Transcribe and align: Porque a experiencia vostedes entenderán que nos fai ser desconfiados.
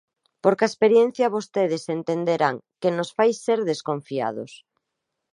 Porque 0.43 0.63
a 0.65 0.71
experiencia 0.71 1.33
vostedes 1.37 1.83
entenderán 1.97 2.55
que 2.81 2.89
nos 2.97 3.09
fai 3.17 3.31
ser 3.45 3.59
desconfiados. 3.71 4.51